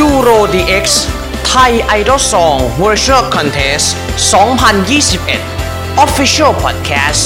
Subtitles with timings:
[0.00, 0.84] Euro DX
[1.44, 3.86] Thai Idol Song Virtual Contest
[4.32, 5.40] 2021
[6.04, 7.22] Official Podcast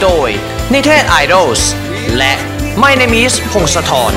[0.00, 0.28] โดย
[0.72, 1.62] นิเทศ Idols
[2.16, 2.32] และ
[2.82, 4.14] My Name is พงศธร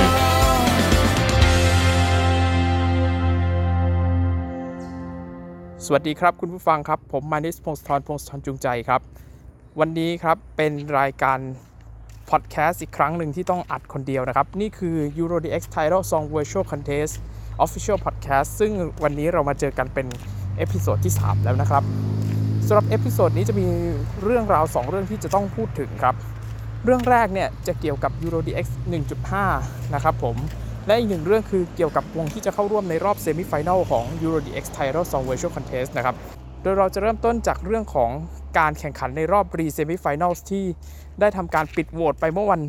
[5.86, 9.02] สวัสดีครับคุณผู้ฟังครับ ผมมานิสพงศธรพงศธรจูงใจครับ
[9.80, 11.40] วันนี้ครับเป็นรายการ
[12.30, 17.16] พอดแคสต์อีกครั้งหนึ่งที่ต้องอัดคนเดียวนะครับ นี่คือ Euro DX Title Song Virtual Contest
[17.64, 18.72] Official Podcast ซึ่ง
[19.04, 20.08] วันนี้เรามาเจอกันเป็น
[20.58, 21.84] episode ที่ 3 แล้วนะครับ
[22.68, 23.68] สำหรับ episode นี้จะมี
[24.24, 26.16] เรื่องราว 2 เรื่องที่จะต้องพูดถึงครับ
[26.86, 28.68] เรื่องแรกเนี่ยจะเกี่ยวกับ Euro DX
[29.30, 30.36] 1.5 นะครับผม
[30.88, 36.16] และอีกหนึ่งเรื่องคือเกี่ยวกับวงที่จะเข้าร่วมในรอบ semi final ของ Euro DX Title Song Virtual Contest นะครับ
[36.62, 38.12] โดยเราจะเริ่มต้นจากเรื่องของ
[38.60, 40.64] การแข่งขันในรอบ Pre Semi Finals ที่
[41.20, 42.62] ได้ทำการปิดโหวตไปเมื่อวัน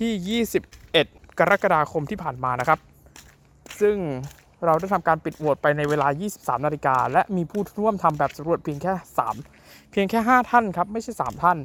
[0.00, 0.42] ที่
[0.90, 2.78] 21 กรกฎาคมที่ผ่านมานะครับ
[3.80, 3.96] ซึ่ง
[4.64, 8.92] เราได้ทำการปิดโหวตไปในเวลา 23 นาฬิกา และมีผู้ร่วมทำแบบสำรวจเพียงแค่
[9.40, 11.58] 3 เพียงแค่ 5 ท่านครับ ไม่ใช่ 3 ท่าน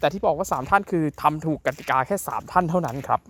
[0.00, 3.20] แต่ที่บอกว่า 3 ท่านคือทำถูกกติกาแค่ 3 ท่านเท่านั้นครับ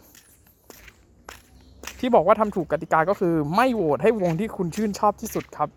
[2.01, 5.69] ที่บอกว่าทำถูกกติกาก็คือไม่โหวตให้วงที่คุณชื่นชอบที่สุดครับ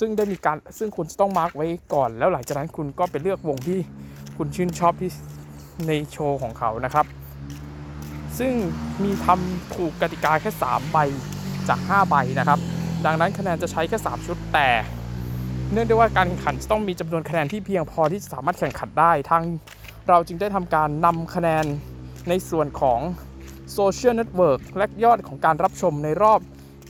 [0.00, 3.78] ซึ่งได้มีการซึ่งคุณจะต้องมาร์กไว้ก่อน แล้วหลังจากนั้นคุณก็ไปเลือกวงที่
[4.38, 5.10] คุณชื่นชอบที่
[5.86, 7.06] ในโชว์ของเขานะครับ
[8.38, 8.52] ซึ่ง
[9.02, 10.98] มีทำถูกกติกาแค่ 3 ใบ
[11.68, 12.58] จาก 5 ใบนะครับ
[13.06, 14.68] ดังนั้นคะแนนจะใช้แค่3ชุดแต่
[15.72, 19.42] เนื่องด้วยว่าการแข่งขันจะต้องมีจำนวนคะแนนที่เพียงพอที่จะสามารถแข่งขันได้ทาง
[20.08, 21.64] เราจึงได้ทำการนำคะแนน
[22.28, 23.00] ในส่วนของ
[23.72, 26.40] โซเชียลเน็ตเวิร์กและยอดของการรับชมในรอบ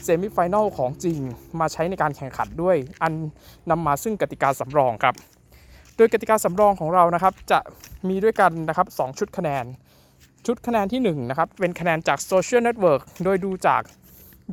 [0.03, 1.19] semi final ของจริง
[1.59, 3.13] มาใช้ในการแข่งขันด้วย อัน
[3.69, 5.15] นำมาซึ่งกติกาสำรองครับ
[5.97, 7.59] โดยกติกาสำรองของเรานะครับจะ
[8.07, 9.65] มีด้วยกันนะครับ2ชุดคะแนน
[10.45, 13.81] ชุดคะแนนที่1นะครับเป็นคะแนนจากโซเชียลเน็ตเวิร์กโดยดูจาก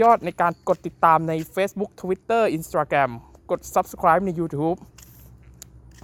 [0.03, 3.11] ยอดในการกดติดตามใน Facebook Twitter Instagram
[3.51, 4.79] กด Subscribe ใน YouTube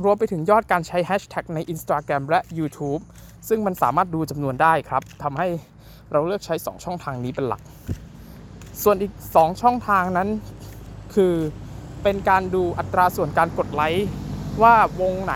[0.04, 3.02] รวมไปถึงยอดการใช้ Hashtag ใน Instagram และ YouTube
[3.48, 5.48] ซึ่งมันสามารถดูจำนวนได้ครับทำให้
[6.10, 7.62] เราเลือกใช้ 2 ช่องทางนี้เป็นหลัก
[8.82, 10.28] ส่วนอีก 2 ช่องทางนั้น
[11.14, 11.34] คือ
[12.02, 14.08] เป็นการดูอัตราส่วนการกดไลค์
[14.62, 15.34] ว่าวงไหน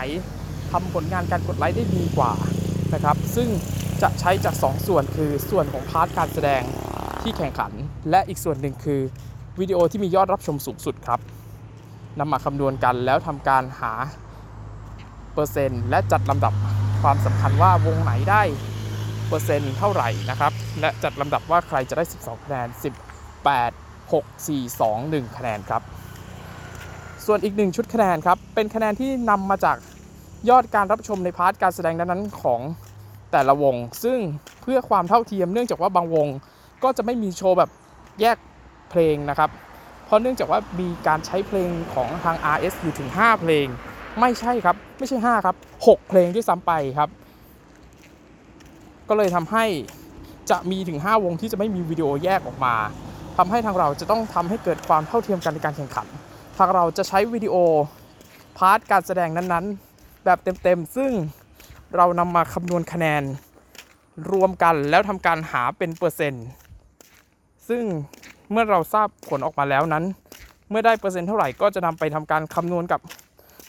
[0.71, 2.33] ทำผลงานการกดไลค์ได้ดีกว่า
[2.93, 3.49] นะครับ ซึ่ง
[4.01, 6.63] จะใช้จาก 2ส่วนคือส่วนของพาร์ทการแสดง
[7.25, 7.71] ที่แข่งขัน
[8.09, 9.01] และอีกส่วนหนึ่งคือ
[9.59, 11.19] วิดีโอที่มียอดรับชมสูงสุดครับ
[12.19, 13.93] นำมาคำนวณกันแล้วทำการหา
[15.33, 16.53] เปอร์เซ็นต์และจัดลำดับ
[17.01, 18.41] ความสำคัญว่าวงไหนได้
[19.27, 22.67] เปอร์เซ็นต์เท่าไหร่นะครับ และจัดลำดับว่าใครจะได้ 12 คะแนน
[23.39, 25.81] 10 8 6 4 2 1 คะแนนครับ
[27.25, 29.77] ส่วนอีกหนึ่งชุดคะแนนครับ เป็นคะแนนที่นำมาจาก
[30.49, 32.61] ยอดการรับชมใน part การแสดงนั้นๆของ
[33.31, 34.19] แต่ละวง ซึ่ง
[34.61, 36.27] เพื่อความเท่าเทียมเนื่องจากว่าบางวง
[36.85, 37.69] ก็จะไม่มีโชว์แบบ
[38.21, 38.37] แยก
[38.89, 39.49] เพลงนะครับ
[40.05, 43.65] เพราะเนื่องจากว่ามีการใช้เพลงของทาง RS อยู่ถึง 5 เพลง
[44.19, 47.09] ไม่ใช่ครับ ไม่ใช่ 5 ครับ 6 เพลงด้วยซ้ำไปครับ
[49.09, 49.65] ก็เลยทำให้
[50.49, 52.75] จะมีถึง 5 วงที่จะไม่มีวิดีโอแยกออกมา
[53.37, 56.07] ทำให้ทางเราจะต้องทำให้เกิดความเท่าเทียมกันในการแข่งขัน
[56.57, 57.55] ทางเราจะใช้วิดีโอ
[58.57, 61.11] part การแสดงนั้นๆ แบบเต็มๆ ซึ่ง
[61.95, 63.23] เรานำมาคำนวณคะแนน
[64.31, 66.45] รวมกันแล้วทำการหาเป็นเปอร์เซ็นต์
[67.69, 67.83] ซึ่ง
[68.51, 70.03] เมื่อเราทราบผลออกมาแล้วนั้น
[70.69, 73.01] เมื่อได้เปอร์เซ็นต์เท่าไหร่ก็จะนำไปทำการคำนวณกับ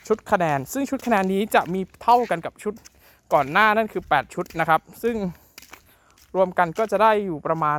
[0.09, 2.75] ชุดคะแนน ซึ่งชุดคะแนนนี้จะมีเท่ากันกับชุด
[3.33, 5.17] ก่อนหน้านั่นคือ 8 ชุดนะครับ ซึ่ง
[6.37, 7.79] รวมกันก็จะได้อยู่ประมาณ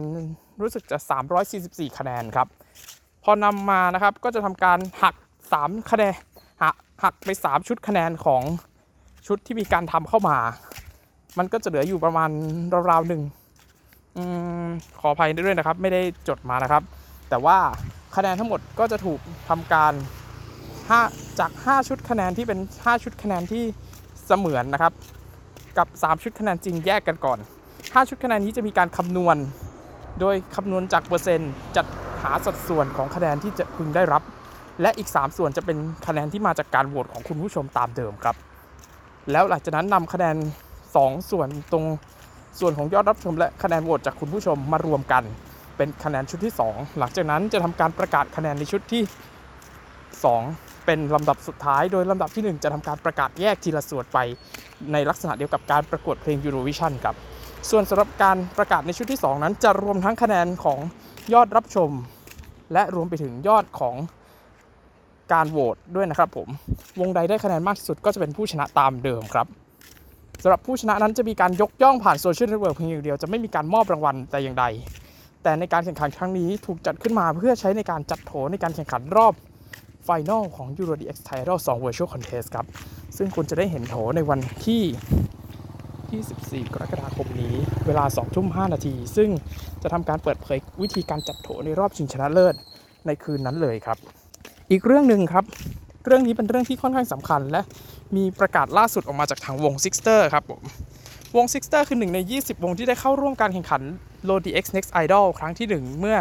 [0.62, 0.98] รู้สึกจะ
[1.48, 2.48] 344 คะแนนครับ
[3.24, 5.16] พอนำมานะครับก็จะทำการหัก
[5.54, 6.14] 3 คะแนน
[6.64, 8.44] หักหักไป 3 ชุดคะแนนของ
[9.28, 10.38] ชุดที่มีการทำเข้ามา
[11.38, 12.30] มันก็จะเหลืออยู่ประมาณ
[12.92, 13.22] ราวๆหนึ่ง
[14.18, 14.22] อ
[15.00, 16.84] ขออภัยด้วยนะครับ ไม่ได้จดมานะครับ
[17.30, 17.58] แต่ว่า
[18.16, 19.20] คะแนนทั้งหมดก็จะถูก
[19.50, 19.94] ทำการ
[20.66, 23.64] 5จาก 5 ชุดคะแนนที่เป็น 5 ชุดคะแนนที่
[24.26, 24.94] เสมือนนะครับ
[25.78, 27.40] กับ 3 ชุดคะแนนจริงแยกกันก่อน
[27.74, 29.38] 5 ชุดคะแนนนี้จะมีการคำนวณ
[30.20, 31.86] โดยคำนวณจากเปอร์เซ็นต์จัด
[32.22, 34.22] หาสัดส่วนของคะแนนที่จะพึงได้รับ
[34.82, 35.78] และอีก 3 ส่วนจะเป็น
[36.08, 38.36] คะแนนที่มาจากการโหวตของคุณผู้ชมตามเดิมครับ
[39.32, 40.38] แล้วหลังจากนั้นนำคะแนน
[40.84, 41.86] 2 ส่วนตรง
[42.60, 45.24] ส่วนของยอดรับชมและคะแนนโหวตจากคุณผู้ชมมารวมกัน
[45.78, 49.02] เป็นคะแนนชุดที่ 2 หลังจากนั้นจะทำการประกาศคะแนนในชุดที่
[50.14, 54.20] 2 เป็นลำดับสุดท้าย โดยลำดับที่ 1 จะทำการประกาศแยกทีละส่วนไป
[54.92, 57.16] ในลักษณะเดียวกับการประกวดเพลง Eurovision ครับ
[57.70, 60.80] ส่วนสำหรับการประกาศในชุดที่ 2 นั้น จะรวมทั้งคะแนนของ
[61.34, 61.90] ยอดรับชม
[62.74, 63.96] และรวมไปถึงยอดของ
[65.34, 66.48] การโหวตด้วยนะครับผม
[67.00, 69.48] วงใดได้คะแนนมากที่สุดก็จะเป็นผู้ชนะตามเดิมครับ
[70.44, 74.66] สำหรับผู้ชนะนั้นจะมีการยกย่องผ่านโซเชียลเน็ตเวิร์กเพียงอย่างเดียวจะไม่มีการมอบรางวัลแต่อย่างใด
[75.44, 79.34] แต่ในการแข่งขันครั้งนี้ถูกจัดขึ้นมาเพื่อใช้ในการจัดโถในการแข่งขันรอบ
[80.04, 82.66] final ของ Euro DX Title 2 Virtual Contest ครับ
[83.18, 87.56] ซึ่งคุณจะได้เห็นโถในวันที่ 24 กรกฎาคมนี้
[87.86, 89.30] เวลา 2 ทุ่ม 5 นาที ซึ่ง
[89.84, 92.56] จะทำการเปิดเผยวิธีการจัดโถในรอบชิงชนะเลิศ
[93.06, 93.98] ในคืนนั้นเลยครับ
[94.72, 95.46] อีกเรื่องหนึ่งครับ
[96.08, 97.62] เรื่องนี้เป็นเรื่องที่ค่อนข้างสำคัญ และ
[98.16, 100.62] มีประกาศล่าสุดออกมาจากทางวง Sixter ครับผม
[101.36, 103.82] วง Sixter คือหนึ่งใน 20 วงที่ได้เข้าร่วมการแข่งขัน
[104.30, 106.18] l o d x Next Idol ครั้งที่ 1 เมื่อ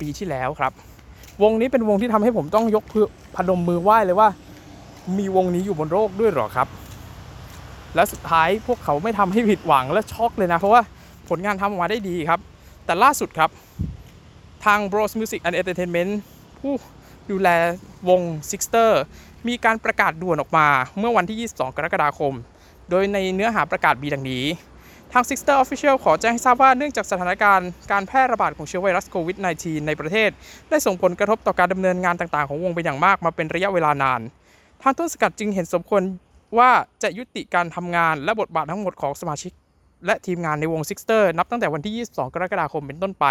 [0.00, 0.72] ปีที่แล้วครับ
[1.42, 3.00] วงนี้เป็นวงที่ทำให้ผมต้องยกพื
[3.36, 4.28] พนมมือไหว้เลยว่า
[5.18, 6.68] มีวงนี้อยู่บนโลกด้วยหรอครับ
[7.94, 10.82] และสุดท้ายพวกเขาไม่ทำให้ผิดหวังและช็อกเลยนะ เพราะว่า
[11.28, 12.40] ผลงานทำออกมาได้ดีครับ
[12.84, 13.50] แต่ล่าสุดครับ
[14.64, 16.12] ทาง Bros Music and Entertainment
[16.60, 16.74] ผู้
[17.30, 17.48] ดูแล
[18.08, 18.90] วง Sixter
[19.48, 20.66] มีการประกาศด่วนออกมา
[20.98, 22.34] เมื่อวันที่ 22 กรกฎาคม
[22.90, 24.44] โดยในเนื้อหาประกาศมีดังนี้
[25.12, 30.30] ทาง Sixter Official ขอแจ้งให้ทราบว่าเนื่องจากสถานการณ์การแพร่ระบาดของเชื้อไวรัสโควิด -19 ในประเทศ
[30.70, 34.20] ได้ส่งผลกระทบต่อการดำเนินงานต่างๆ ของวงเป็นอย่างมากมาเป็นระยะเวลานาน
[34.82, 36.02] ทางต้นสกัดจึงเห็นสมควร
[36.58, 36.70] ว่า
[37.02, 39.52] จะยุติการทำงานและบทบาททั้งหมดของสมาชิก
[40.06, 43.26] และทีมงานในวง Sixter นับตั้งแต่วันที่ 22 กรกฎาคมเป็นต้นไป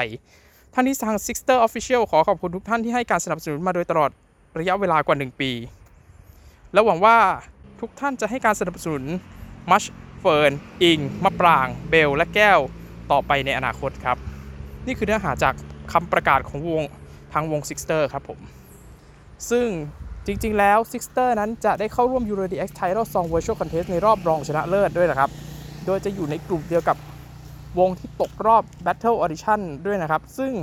[0.74, 4.12] ท่านนี้ทาง Sixter Official ขอขอบคุณทุกท่านที่ให้การสนับสนุนมาโดยตลอด
[4.60, 5.52] ระยะเวลากว่า 1 ปี
[6.74, 7.18] และหวังว่า
[7.81, 9.04] ทุกท่านจะให้การสนับสนุน
[9.72, 9.84] มัช
[10.19, 10.54] เฟิร์น
[10.84, 12.60] อิงมะปราง เบล และแก้ว
[13.12, 14.18] ต่อไปในอนาคตครับ
[14.86, 15.54] นี่คือเนื้อหาจาก
[15.92, 16.84] คำประกาศของวง
[17.34, 18.40] ทางวง Sixter ครับผม
[19.50, 19.68] ซึ่ง
[20.25, 25.30] จริงๆ แล้ว Sixter นั้นจะได้เข้าร่วม Euro DX Title Song Virtual Contest ในรอบรองชนะเลิศด้วยนะครับ
[25.86, 26.98] โดยจะอยู่ในกลุ่มเดียวกับ
[27.79, 30.53] วงที่ตกรอบ Battle Audition ด้วยนะครับ ซึ่ง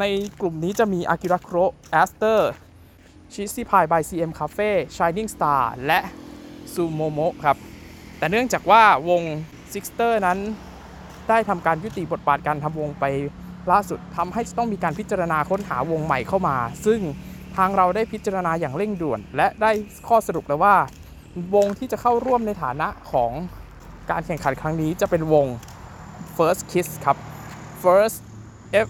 [0.00, 0.04] ใน
[0.40, 1.64] กลุ่มนี้จะมี Akira Kuro
[2.00, 2.40] Aster
[3.32, 6.00] Cheesy Pie by CM Cafe Shining Star และ
[6.72, 7.56] Sumomo ครับ
[8.18, 9.22] แต่เนื่องจากว่าวง
[9.72, 10.38] Sixter นั้น
[11.28, 13.04] ได้ทำการยุติบทบาทการทำวงไป
[13.70, 16.56] ล่าสุดทำให้ต้องมีการพิจารณาค้นหาวงใหม่เข้ามา
[16.86, 17.00] ซึ่ง
[17.56, 19.70] ทางเราได้พิจารณาอย่างเร่งด่วน และได้
[20.08, 20.74] ข้อสรุปแล้วว่า
[21.54, 23.30] วงที่จะเข้าร่วมในฐานะของ
[24.10, 25.46] การแข่งขันครั้งนี้จะเป็นวง
[26.42, 27.16] First Kiss ครับ
[27.82, 28.18] First
[28.86, 28.88] F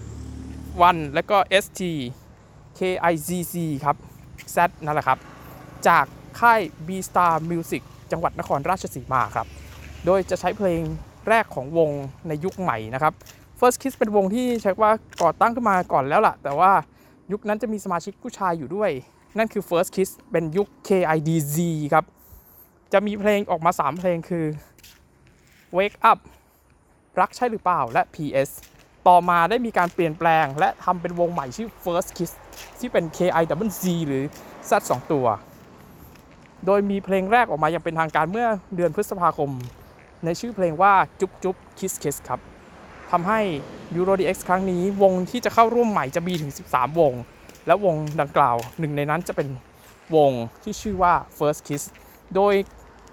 [0.57, 1.81] 1แล้วก็ ST
[2.77, 3.55] KIZZ
[3.85, 3.97] ครับ
[4.55, 5.19] Z นั่นแหละครับ
[5.87, 6.05] จาก
[6.39, 9.47] ค่าย B Star Music จังหวัดนครราชสีมาครับ
[10.05, 10.81] โดยจะใช้เพลง
[11.27, 11.89] แรกของวง
[12.27, 13.13] ในยุคใหม่นะครับ
[13.59, 14.91] First Kiss เป็นวงที่ใช้ว่า
[15.21, 16.71] ก่อตั้งขึ้นมาก่อนแล้วล่ะ แต่ว่า
[17.31, 18.91] ยุคนั้นจะมีสมาชิกผู้ชายอยู่ด้วย
[19.37, 21.57] นั่นคือ First Kiss เป็นยุค KIDZ
[21.93, 22.05] ครับ
[22.93, 24.45] จะมีเพลงออกมา 3 เพลงคือ
[25.77, 26.19] Wake Up
[27.19, 28.49] รักใช่หรือเปล่าและ PS
[29.07, 32.31] ต่อมาได้มีการเปลี่ยนแปลง และทำเป็นวงใหม่ชื่อ First Kiss
[32.79, 34.23] ที่เป็น KIWZ หรือ
[34.69, 35.25] Z 2ตัว
[36.65, 39.51] โดยมีเพลงแรกออกมาอย่างเป็นทางการเมื่อเดือนพฤษภาคม
[40.25, 42.39] ในชื่อเพลงว่าจุ๊บจุ๊บคิสคิสครับ
[43.11, 43.39] ทำให้
[43.97, 47.13] Euro DX ครั้งนี้วงที่จะเข้าร่วมใหม่จะมีถึง 13 วง
[47.67, 49.47] และวงดังกล่าวหนึ่งในนั้นจะเป็น
[50.15, 50.31] วง
[50.63, 51.83] ที่ชื่อว่า First Kiss
[52.35, 52.53] โดย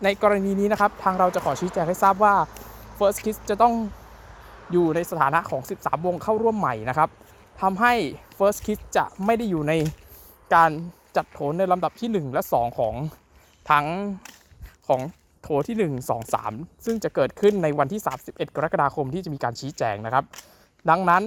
[0.05, 2.35] ในกรณีนี้นะครับ ทางเราจะขอชี้แจงให้ทราบว่า
[3.01, 3.75] First Kiss จะต้อง
[4.73, 7.11] อยู่ในสถานะของ 13 วงเข้าร่วมใหม่นะครับ
[7.61, 7.93] ทำให้
[8.39, 9.73] First Kiss จะไม่ได้อยู่ใน
[10.55, 10.71] การ
[11.17, 12.95] จัดโถในลำดับที่ 1 และ 2 ของ
[13.71, 13.87] ทั้ง
[14.89, 15.01] ของ
[15.43, 20.25] โถที่ 1 2 3 ซึ่งจะเกิดขึ้นในวันที่ 31 กรกฎาคมที่จะมีการชี้แจงนะครับ
[20.91, 21.23] ดังนั้น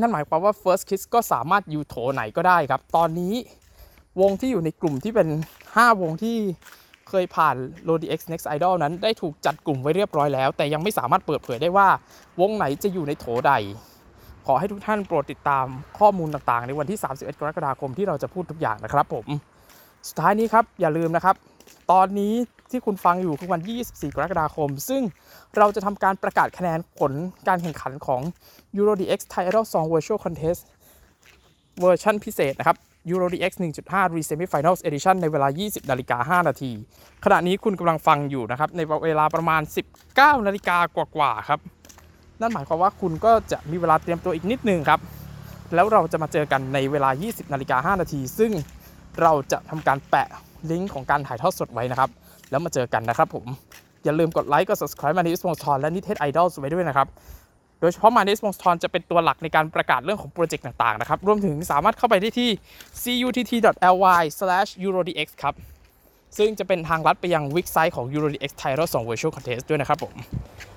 [0.00, 3.34] นั่นหมายความว่า First Kiss ก็สามารถอยู่โถไหนก็ได้ครับ ตอนนี้
[4.20, 5.28] วงที่อยู่ในกลุ่มที่เป็น
[5.66, 6.36] 5 วงที่
[7.08, 7.56] เคยผ่าน
[7.88, 11.88] l o d x Next Idol นั้นได้ถูกจัดกลุ่มไว้เรียบร้อยแล้ว แต่ยังไม่สามารถเปิดเผยได้ว่า
[12.40, 13.52] วงไหนจะอยู่ในโถใด
[14.46, 15.66] ขอให้ทุกท่านโปรดติดตาม
[15.98, 19.26] ข้อมูลต่างๆ ในวันที่ 31 กรกฎาคมที่เราจะพูดทุกอย่างนะครับผม
[20.08, 21.36] สุดท้ายนี้ครับอย่าลืมนะครับ
[21.92, 22.34] ตอนนี้
[22.70, 25.02] ที่คุณฟังอยู่คือวันที่ 24 กรกฎาคม ซึ่ง
[25.56, 27.12] เราจะทำการประกาศคะแนนผล
[27.48, 28.20] การแข่งขันของ
[28.78, 30.60] Euro DX Title Song Virtual Contest
[31.80, 32.76] เวอร์ชันพิเศษนะครับ
[33.10, 33.52] Euro DX
[33.84, 36.70] 1.5 Re-Semi Finals Edition ในเวลา 20 นาฬิกา 5 นาที
[37.24, 39.62] ขณะนี้คุณกำลังฟังอยู่นะครับ ในเวลาประมาณ
[40.02, 41.60] 19 นาฬิกากว่าๆครับ
[42.40, 45.00] นั่นหมายความว่าคุณก็จะมีเวลาเตรียมตัวอีกนิดนึงครับ
[45.74, 48.52] แล้วเราจะมาเจอกันในเวลา 20 นาฬิกา 5 นาที ซึ่ง
[49.20, 50.28] เราจะทำการแปะ
[50.70, 52.10] ลิงก์ของการถ่ายทอดสดไว้นะครับ
[52.50, 53.44] แล้วมาเจอกันนะครับผม
[54.04, 57.08] อย่าลืมกดไลค์ กด subscribe มาใน s p o n s o r และนิเทศ Idol ไว้ด้วยนะครับ
[57.84, 62.50] ดยเฉพาะมาเนสมงสทอนจะเป็นตัวหลักในการประกาศเรื่องของโปรเจกต์ต่างๆนะครับ รวมถึงสามารถเข้าไปได้ที่
[63.02, 65.54] cutt.ly/eurodx ครับ
[66.38, 70.14] ซึ่งจะเป็นทางลัดไปยังวิกไซต์ของ EuroDX Title 2 Virtual Contest ด้วยนะครับผม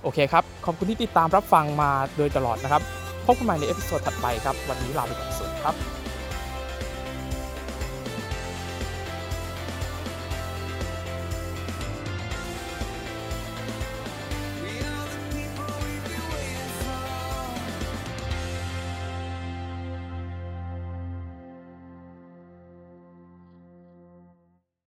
[0.04, 2.82] โอเคครับ ขอบคุณที่ติดตามรับฟังมาโดยตลอดนะครับ
[3.26, 5.97] พบกันใหม่ใน episode ถัดไปครับ วันนี้ลาไปก่อนสวัสดีครับ